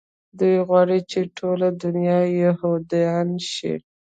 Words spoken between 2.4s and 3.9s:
يهودان شي.